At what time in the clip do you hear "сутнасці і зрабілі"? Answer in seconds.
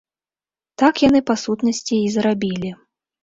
1.43-2.69